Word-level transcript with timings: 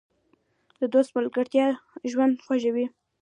د 0.79 0.81
دوست 0.93 1.09
ملګرتیا 1.17 1.65
ژوند 2.11 2.35
خوږوي. 2.45 2.85